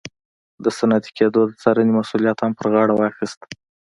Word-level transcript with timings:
د 0.63 0.65
صنعتي 0.77 1.11
کېدو 1.17 1.39
د 1.47 1.51
څارنې 1.61 1.93
مسوولیت 1.97 2.37
هم 2.41 2.51
پر 2.57 2.67
غاړه 2.73 2.93
واخیست. 2.95 3.41